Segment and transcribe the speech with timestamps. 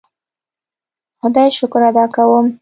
[1.19, 2.45] خدای شکر ادا کوم.